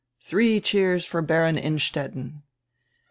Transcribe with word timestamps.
Three 0.19 0.59
cheers 0.59 1.05
for 1.05 1.21
Baron 1.21 1.59
Innstetten!" 1.59 2.41